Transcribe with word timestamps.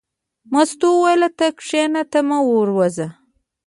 مستو 0.51 0.87
وویل: 0.93 1.23
ته 1.37 1.47
کېنه 1.59 2.03
ته 2.11 2.19
مه 2.27 2.37
ورځه. 2.49 3.07